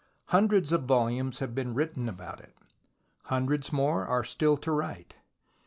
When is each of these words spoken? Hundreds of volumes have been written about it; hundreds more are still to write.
Hundreds 0.29 0.71
of 0.71 0.85
volumes 0.85 1.37
have 1.37 1.53
been 1.53 1.75
written 1.75 2.09
about 2.09 2.39
it; 2.39 2.57
hundreds 3.25 3.71
more 3.71 4.03
are 4.03 4.23
still 4.23 4.57
to 4.57 4.71
write. 4.71 5.17